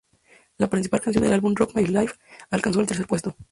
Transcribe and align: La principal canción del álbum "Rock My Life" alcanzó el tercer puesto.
La 0.57 0.67
principal 0.67 0.99
canción 0.99 1.23
del 1.25 1.33
álbum 1.33 1.53
"Rock 1.55 1.75
My 1.75 1.85
Life" 1.85 2.15
alcanzó 2.49 2.81
el 2.81 2.87
tercer 2.87 3.05
puesto. 3.05 3.35